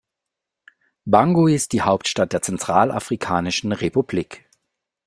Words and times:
Bangui 1.05 1.53
ist 1.53 1.73
die 1.73 1.83
Hauptstadt 1.83 2.33
der 2.33 2.41
Zentralafrikanischen 2.41 3.71
Republik. 3.71 4.49